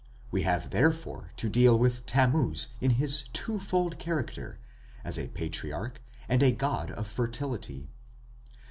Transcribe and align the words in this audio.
We 0.31 0.41
have 0.41 0.71
therefore 0.71 1.31
to 1.35 1.47
deal 1.47 1.77
with 1.77 2.07
Tammuz 2.07 2.69
in 2.81 2.89
his 2.97 3.25
twofold 3.33 3.99
character 3.99 4.57
as 5.03 5.19
a 5.19 5.27
patriarch 5.27 6.01
and 6.27 6.41
a 6.41 6.51
god 6.51 6.89
of 6.89 7.05
fertility. 7.05 7.87